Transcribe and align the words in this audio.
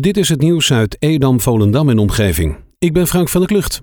Dit 0.00 0.16
is 0.16 0.28
het 0.28 0.40
nieuws 0.40 0.72
uit 0.72 0.96
Edam, 0.98 1.40
Volendam 1.40 1.88
en 1.88 1.98
omgeving. 1.98 2.56
Ik 2.78 2.92
ben 2.92 3.06
Frank 3.06 3.28
van 3.28 3.40
der 3.40 3.50
Klucht. 3.50 3.82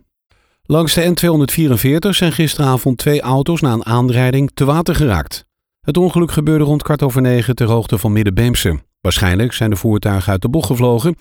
Langs 0.63 0.93
de 0.93 1.01
N244 1.01 2.09
zijn 2.09 2.31
gisteravond 2.31 2.97
twee 2.97 3.21
auto's 3.21 3.61
na 3.61 3.73
een 3.73 3.85
aanrijding 3.85 4.51
te 4.53 4.65
water 4.65 4.95
geraakt. 4.95 5.45
Het 5.81 5.97
ongeluk 5.97 6.31
gebeurde 6.31 6.63
rond 6.63 6.83
kwart 6.83 7.03
over 7.03 7.21
negen 7.21 7.55
ter 7.55 7.67
hoogte 7.67 7.97
van 7.97 8.11
Middenbeemse. 8.11 8.79
Waarschijnlijk 9.01 9.53
zijn 9.53 9.69
de 9.69 9.75
voertuigen 9.75 10.31
uit 10.31 10.41
de 10.41 10.49
bocht 10.49 10.65
gevlogen, 10.65 11.15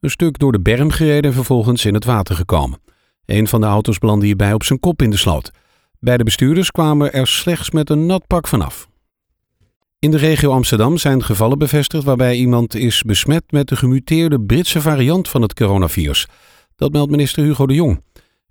een 0.00 0.10
stuk 0.10 0.38
door 0.38 0.52
de 0.52 0.60
berm 0.60 0.90
gereden 0.90 1.30
en 1.30 1.36
vervolgens 1.36 1.84
in 1.84 1.94
het 1.94 2.04
water 2.04 2.34
gekomen. 2.34 2.80
Een 3.26 3.48
van 3.48 3.60
de 3.60 3.66
auto's 3.66 3.98
belandde 3.98 4.26
hierbij 4.26 4.52
op 4.52 4.64
zijn 4.64 4.80
kop 4.80 5.02
in 5.02 5.10
de 5.10 5.16
sloot. 5.16 5.50
Beide 5.98 6.24
bestuurders 6.24 6.70
kwamen 6.70 7.12
er 7.12 7.26
slechts 7.26 7.70
met 7.70 7.90
een 7.90 8.06
nat 8.06 8.26
pak 8.26 8.46
vanaf. 8.46 8.88
In 10.04 10.10
de 10.10 10.16
regio 10.16 10.50
Amsterdam 10.50 10.98
zijn 10.98 11.22
gevallen 11.22 11.58
bevestigd 11.58 12.04
waarbij 12.04 12.36
iemand 12.36 12.74
is 12.74 13.02
besmet 13.02 13.42
met 13.50 13.68
de 13.68 13.76
gemuteerde 13.76 14.40
Britse 14.40 14.80
variant 14.80 15.28
van 15.28 15.42
het 15.42 15.54
coronavirus. 15.54 16.26
Dat 16.76 16.92
meldt 16.92 17.10
minister 17.10 17.44
Hugo 17.44 17.66
de 17.66 17.74
Jong. 17.74 18.02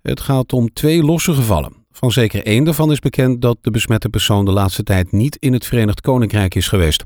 Het 0.02 0.20
gaat 0.20 0.52
om 0.52 0.72
twee 0.72 1.02
losse 1.02 1.34
gevallen. 1.34 1.72
Van 1.92 2.12
zeker 2.12 2.44
één 2.44 2.64
daarvan 2.64 2.90
is 2.92 2.98
bekend 2.98 3.42
dat 3.42 3.58
de 3.60 3.70
besmette 3.70 4.08
persoon 4.08 4.44
de 4.44 4.50
laatste 4.50 4.82
tijd 4.82 5.12
niet 5.12 5.36
in 5.36 5.52
het 5.52 5.66
Verenigd 5.66 6.00
Koninkrijk 6.00 6.54
is 6.54 6.68
geweest. 6.68 7.04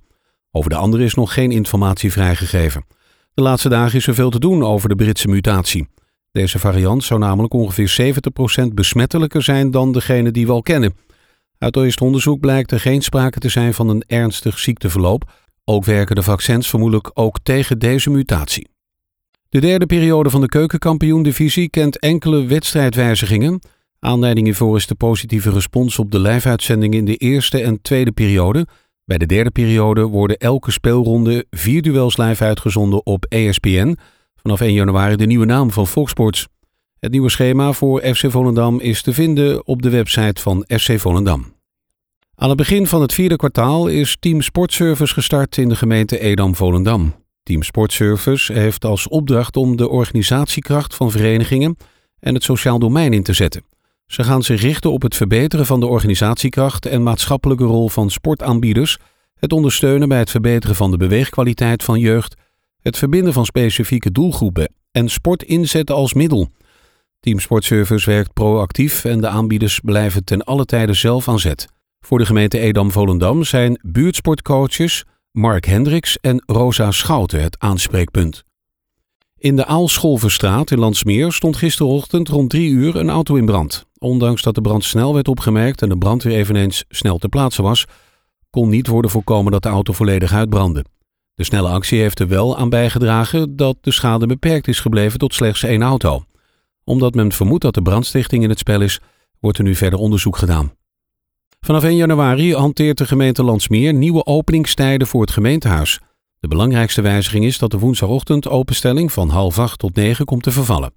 Over 0.51 0.71
de 0.71 0.77
andere 0.77 1.05
is 1.05 1.15
nog 1.15 1.33
geen 1.33 1.51
informatie 1.51 2.13
vrijgegeven. 2.13 2.85
De 3.35 3.43
laatste 3.43 3.69
dagen 3.69 3.99
is 3.99 4.07
er 4.07 4.15
veel 4.15 4.31
te 4.31 4.41
doen 4.41 4.65
over 4.65 4.89
de 4.89 4.95
Britse 4.95 5.29
mutatie. 5.29 5.89
Deze 6.33 6.59
variant 6.59 7.05
zou 7.05 7.21
namelijk 7.21 7.53
ongeveer 7.53 8.15
70% 8.63 8.75
besmettelijker 8.75 9.43
zijn 9.43 9.71
dan 9.71 9.93
degene 9.93 10.31
die 10.31 10.47
we 10.47 10.53
al 10.53 10.63
kennen. 10.63 10.95
Uit 11.59 11.77
eerst 11.77 12.01
onderzoek 12.01 12.41
blijkt 12.41 12.73
er 12.73 12.81
geen 12.81 13.03
sprake 13.03 13.39
te 13.39 13.49
zijn 13.49 13.75
van 13.75 13.89
een 13.89 14.05
ernstig 14.07 14.59
ziekteverloop. 14.59 15.31
Ook 15.65 15.85
werken 15.85 16.17
de 16.17 16.23
vaccins 16.23 16.69
vermoedelijk 16.69 17.11
ook 17.15 17.39
tegen 17.43 17.79
deze 17.79 18.11
mutatie. 18.11 18.69
De 19.49 19.61
derde 19.61 19.87
periode 19.87 20.31
van 20.31 20.41
de 20.41 20.49
keukenkampioen-divisie 20.49 21.69
kent 21.71 21.99
enkele 21.99 22.47
wedstrijdwijzigingen. 22.47 23.61
Aanleiding 24.01 24.47
hiervoor 24.47 24.77
is 24.77 24.87
de 24.87 24.95
positieve 24.95 25.51
respons 25.51 25.99
op 25.99 26.11
de 26.11 26.21
live-uitzending 26.21 26.95
in 26.95 27.05
de 27.05 27.17
eerste 27.17 27.63
en 27.63 27.83
tweede 27.83 28.13
periode. 28.13 28.67
Bij 29.05 29.19
de 29.19 29.27
derde 29.27 29.51
periode 29.51 30.03
worden 30.03 30.37
elke 30.37 30.71
speelronde 30.71 31.47
vier 31.51 31.83
duels 31.83 32.17
live 32.17 32.45
uitgezonden 32.45 33.07
op 33.07 33.25
ESPN. 33.25 33.97
Vanaf 34.35 34.61
1 34.61 34.73
januari 34.73 35.17
de 35.17 35.27
nieuwe 35.27 35.47
naam 35.47 35.71
van 35.71 35.87
Fox 35.87 36.11
Sports. 36.11 36.47
Het 36.99 37.11
nieuwe 37.11 37.31
schema 37.31 37.73
voor 37.73 38.01
FC 38.01 38.31
Volendam 38.31 38.81
is 38.81 39.03
te 39.03 39.13
vinden 39.13 39.67
op 39.67 39.83
de 39.83 39.91
website 39.91 40.43
van 40.43 40.65
FC 40.67 41.01
Volendam. 41.01 41.55
Aan 42.35 42.49
het 42.49 42.57
begin 42.57 42.87
van 42.87 43.01
het 43.01 43.15
vierde 43.15 43.37
kwartaal 43.37 43.87
is 43.87 44.17
Team 44.21 44.41
Sportservice 44.41 45.15
gestart 45.15 45.57
in 45.57 45.69
de 45.69 45.77
gemeente 45.77 46.19
Edam-Volendam. 46.19 47.15
Team 47.43 47.63
Sportservice 47.63 48.53
heeft 48.53 48.85
als 48.85 49.09
opdracht 49.09 49.57
om 49.57 49.77
de 49.77 49.89
organisatiekracht 49.89 50.95
van 50.95 51.11
verenigingen 51.11 51.77
en 52.21 52.35
het 52.35 52.43
sociaal 52.45 52.79
domein 52.79 53.13
in 53.13 53.23
te 53.23 53.33
zetten. 53.33 53.63
Ze 54.07 54.25
gaan 54.25 54.43
zich 54.43 54.61
richten 54.61 54.93
op 54.93 55.03
het 55.03 55.17
verbeteren 55.17 55.67
van 55.67 55.81
de 55.81 55.87
organisatiekracht 55.87 56.87
en 56.87 57.03
maatschappelijke 57.03 57.65
rol 57.65 57.89
van 57.89 58.11
sportaanbieders, 58.11 58.99
het 59.35 59.53
ondersteunen 59.53 60.09
bij 60.09 60.19
het 60.19 60.31
verbeteren 60.31 60.77
van 60.77 60.91
de 60.91 60.97
beweegkwaliteit 60.97 61.85
van 61.85 61.99
jeugd, 61.99 62.35
het 62.81 62.99
verbinden 62.99 63.33
van 63.33 63.45
specifieke 63.45 64.13
doelgroepen 64.13 64.73
en 64.91 65.09
sport 65.09 65.43
inzetten 65.43 65.95
als 65.95 66.15
middel. 66.15 66.51
Team 67.29 67.41
Sportservice 67.41 68.11
werkt 68.11 68.33
proactief 68.33 69.05
en 69.05 69.21
de 69.21 69.29
aanbieders 69.29 69.81
blijven 69.81 70.25
ten 70.25 70.45
alle 70.45 70.65
tijde 70.65 70.93
zelf 70.93 71.29
aan 71.29 71.39
zet. 71.39 71.67
Voor 72.01 72.19
de 72.19 72.27
gemeente 72.27 72.59
Edam-Volendam 72.59 73.45
zijn 73.45 73.81
buurtsportcoaches 73.83 75.05
Mark 75.33 75.65
Hendricks 75.65 76.19
en 76.21 76.43
Rosa 76.47 76.91
Schouten 76.91 77.43
het 77.43 77.59
aanspreekpunt. 77.59 78.45
In 79.39 79.57
de 79.57 79.67
Aalscholverstraat 79.67 80.71
in 80.71 80.79
Landsmeer 80.79 81.33
stond 81.33 81.57
gisterochtend 81.57 82.29
rond 82.29 82.51
drie 82.51 82.71
uur 82.71 82.97
een 82.97 83.11
auto 83.11 83.35
in 83.35 83.47
brand. 83.47 83.87
Ondanks 83.99 84.43
dat 84.43 84.55
de 84.55 84.61
brand 84.61 84.85
snel 84.85 85.15
werd 85.15 85.29
opgemerkt 85.29 85.83
en 85.83 85.89
de 85.89 85.99
brandweer 85.99 86.37
eveneens 86.37 86.85
snel 86.89 87.19
te 87.19 87.29
plaatsen 87.29 87.65
was, 87.65 87.85
kon 88.51 88.69
niet 88.69 88.87
worden 88.87 89.11
voorkomen 89.11 89.53
dat 89.53 89.63
de 89.63 89.69
auto 89.69 89.93
volledig 89.93 90.33
uitbrandde. 90.33 90.85
De 91.35 91.45
snelle 91.45 91.69
actie 91.69 92.01
heeft 92.01 92.21
er 92.21 92.29
wel 92.29 92.59
aan 92.59 92.69
bijgedragen 92.69 93.57
dat 93.57 93.77
de 93.81 93.93
schade 93.93 94.27
beperkt 94.27 94.69
is 94.69 94.81
gebleven 94.81 95.19
tot 95.19 95.35
slechts 95.35 95.63
één 95.63 95.83
auto 95.83 96.23
omdat 96.89 97.15
men 97.15 97.33
vermoedt 97.33 97.63
dat 97.63 97.75
de 97.75 97.83
brandstichting 97.83 98.43
in 98.43 98.49
het 98.49 98.59
spel 98.59 98.81
is, 98.81 99.01
wordt 99.41 99.59
er 99.59 99.65
nu 99.65 99.75
verder 99.75 99.99
onderzoek 99.99 100.37
gedaan. 100.37 100.73
Vanaf 101.61 101.85
1 101.85 101.97
januari 101.97 102.55
hanteert 102.55 102.99
de 102.99 103.07
gemeente 103.07 103.45
Landsmeer 103.45 103.95
nieuwe 103.95 104.27
openingstijden 104.27 105.07
voor 105.07 105.21
het 105.21 105.31
gemeentehuis. 105.31 106.01
De 106.41 106.49
belangrijkste 106.49 107.01
wijziging 107.01 107.45
is 107.45 107.59
dat 107.59 107.71
de 107.71 107.79
woensdagochtend 107.79 108.49
openstelling 108.49 109.13
van 109.13 109.29
half 109.29 109.59
acht 109.59 109.79
tot 109.79 109.95
negen 109.95 110.25
komt 110.25 110.43
te 110.43 110.51
vervallen. 110.51 110.93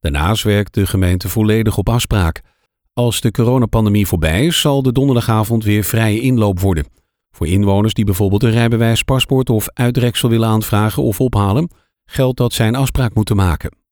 Daarnaast 0.00 0.42
werkt 0.42 0.74
de 0.74 0.86
gemeente 0.86 1.28
volledig 1.28 1.78
op 1.78 1.88
afspraak. 1.88 2.40
Als 2.92 3.20
de 3.20 3.30
coronapandemie 3.30 4.06
voorbij 4.06 4.46
is, 4.46 4.60
zal 4.60 4.82
de 4.82 4.92
donderdagavond 4.92 5.64
weer 5.64 5.84
vrije 5.84 6.20
inloop 6.20 6.60
worden. 6.60 6.86
Voor 7.30 7.46
inwoners 7.46 7.94
die 7.94 8.04
bijvoorbeeld 8.04 8.42
een 8.42 8.50
rijbewijs, 8.50 9.02
paspoort 9.02 9.50
of 9.50 9.68
uitreksel 9.72 10.28
willen 10.28 10.48
aanvragen 10.48 11.02
of 11.02 11.20
ophalen, 11.20 11.70
geldt 12.04 12.38
dat 12.38 12.52
zij 12.52 12.68
een 12.68 12.74
afspraak 12.74 13.14
moeten 13.14 13.36
maken. 13.36 13.83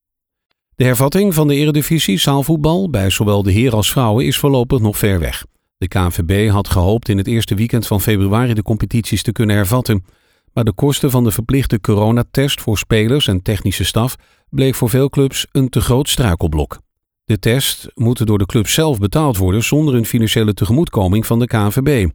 De 0.82 0.88
hervatting 0.88 1.34
van 1.34 1.48
de 1.48 1.54
eredivisie 1.54 2.18
zaalvoetbal 2.18 2.90
bij 2.90 3.10
zowel 3.10 3.42
de 3.42 3.52
heren 3.52 3.76
als 3.76 3.90
vrouwen 3.90 4.26
is 4.26 4.38
voorlopig 4.38 4.80
nog 4.80 4.98
ver 4.98 5.18
weg. 5.18 5.44
De 5.78 5.88
KNVB 5.88 6.50
had 6.50 6.68
gehoopt 6.68 7.08
in 7.08 7.18
het 7.18 7.26
eerste 7.26 7.54
weekend 7.54 7.86
van 7.86 8.00
februari 8.00 8.54
de 8.54 8.62
competities 8.62 9.22
te 9.22 9.32
kunnen 9.32 9.56
hervatten. 9.56 10.04
Maar 10.52 10.64
de 10.64 10.72
kosten 10.72 11.10
van 11.10 11.24
de 11.24 11.30
verplichte 11.30 11.80
coronatest 11.80 12.60
voor 12.60 12.78
spelers 12.78 13.26
en 13.26 13.42
technische 13.42 13.84
staf 13.84 14.16
bleek 14.50 14.74
voor 14.74 14.88
veel 14.88 15.08
clubs 15.08 15.46
een 15.52 15.68
te 15.68 15.80
groot 15.80 16.08
struikelblok. 16.08 16.78
De 17.24 17.38
test 17.38 17.88
moet 17.94 18.26
door 18.26 18.38
de 18.38 18.46
club 18.46 18.68
zelf 18.68 18.98
betaald 18.98 19.36
worden 19.36 19.62
zonder 19.62 19.94
een 19.94 20.06
financiële 20.06 20.54
tegemoetkoming 20.54 21.26
van 21.26 21.38
de 21.38 21.46
KNVB. 21.46 22.08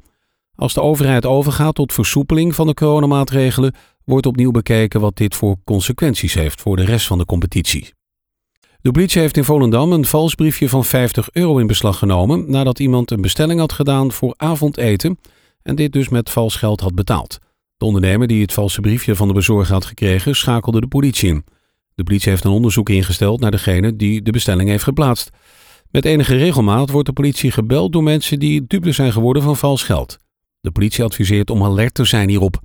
Als 0.55 0.73
de 0.73 0.81
overheid 0.81 1.25
overgaat 1.25 1.75
tot 1.75 1.93
versoepeling 1.93 2.55
van 2.55 2.67
de 2.67 2.73
coronamaatregelen, 2.73 3.75
wordt 4.03 4.25
opnieuw 4.25 4.51
bekeken 4.51 4.99
wat 4.99 5.17
dit 5.17 5.35
voor 5.35 5.55
consequenties 5.63 6.33
heeft 6.33 6.61
voor 6.61 6.75
de 6.75 6.85
rest 6.85 7.07
van 7.07 7.17
de 7.17 7.25
competitie. 7.25 7.95
De 8.87 8.93
politie 8.93 9.21
heeft 9.21 9.37
in 9.37 9.43
Volendam 9.43 9.91
een 9.91 10.05
vals 10.05 10.35
briefje 10.35 10.69
van 10.69 10.85
50 10.85 11.29
euro 11.31 11.57
in 11.57 11.67
beslag 11.67 11.97
genomen 11.97 12.51
nadat 12.51 12.79
iemand 12.79 13.11
een 13.11 13.21
bestelling 13.21 13.59
had 13.59 13.71
gedaan 13.71 14.11
voor 14.11 14.33
avondeten 14.37 15.19
en 15.61 15.75
dit 15.75 15.93
dus 15.93 16.09
met 16.09 16.29
vals 16.29 16.55
geld 16.55 16.79
had 16.79 16.95
betaald. 16.95 17.39
De 17.77 17.85
ondernemer 17.85 18.27
die 18.27 18.41
het 18.41 18.53
valse 18.53 18.81
briefje 18.81 19.15
van 19.15 19.27
de 19.27 19.33
bezorger 19.33 19.73
had 19.73 19.85
gekregen 19.85 20.35
schakelde 20.35 20.79
de 20.79 20.87
politie 20.87 21.29
in. 21.29 21.45
De 21.95 22.03
politie 22.03 22.31
heeft 22.31 22.43
een 22.43 22.51
onderzoek 22.51 22.89
ingesteld 22.89 23.39
naar 23.39 23.51
degene 23.51 23.95
die 23.95 24.21
de 24.21 24.31
bestelling 24.31 24.69
heeft 24.69 24.83
geplaatst. 24.83 25.29
Met 25.91 26.05
enige 26.05 26.35
regelmaat 26.35 26.89
wordt 26.89 27.07
de 27.07 27.13
politie 27.13 27.51
gebeld 27.51 27.93
door 27.93 28.03
mensen 28.03 28.39
die 28.39 28.67
dupe 28.67 28.91
zijn 28.91 29.11
geworden 29.11 29.43
van 29.43 29.57
vals 29.57 29.83
geld. 29.83 30.17
De 30.61 30.71
politie 30.71 31.03
adviseert 31.03 31.49
om 31.49 31.63
alert 31.63 31.93
te 31.93 32.05
zijn 32.05 32.29
hierop. 32.29 32.61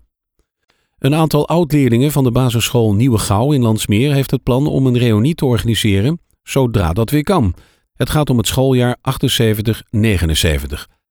Een 1.02 1.14
aantal 1.14 1.48
oud-leerlingen 1.48 2.12
van 2.12 2.24
de 2.24 2.30
basisschool 2.30 2.94
Nieuwe 2.94 3.18
Gouw 3.18 3.52
in 3.52 3.62
Landsmeer 3.62 4.12
heeft 4.12 4.30
het 4.30 4.42
plan 4.42 4.66
om 4.66 4.86
een 4.86 4.98
reunie 4.98 5.34
te 5.34 5.44
organiseren 5.44 6.20
zodra 6.42 6.92
dat 6.92 7.10
weer 7.10 7.22
kan. 7.22 7.54
Het 7.94 8.10
gaat 8.10 8.30
om 8.30 8.36
het 8.36 8.46
schooljaar 8.46 8.96
78-79, 8.96 9.00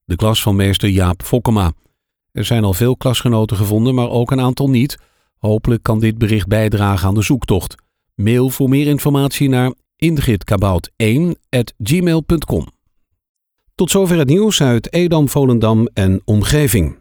de 0.06 0.16
klas 0.16 0.42
van 0.42 0.56
meester 0.56 0.90
Jaap 0.90 1.24
Fokkema. 1.24 1.72
Er 2.32 2.46
zijn 2.46 2.64
al 2.64 2.74
veel 2.74 2.98
klasgenoten 2.98 3.58
gevonden, 3.58 3.96
maar 3.96 4.10
ook 4.10 4.32
een 4.32 4.42
aantal 4.42 4.70
niet. 4.70 4.98
Hopelijk 5.38 5.84
kan 5.84 6.00
dit 6.00 6.18
bericht 6.18 6.48
bijdragen 6.48 7.08
aan 7.08 7.14
de 7.14 7.22
zoektocht. 7.22 7.76
Mail 8.16 8.50
voor 8.50 8.70
meer 8.70 8.88
informatie 8.88 9.50
naar 9.50 9.74
ingridkabout1.gmail.com 10.06 12.68
Tot 13.76 13.92
zover 13.92 14.18
het 14.18 14.28
nieuws 14.28 14.62
uit 14.62 14.94
Edam, 14.94 15.30
Volendam 15.30 15.88
en 15.94 16.22
omgeving. 16.26 17.01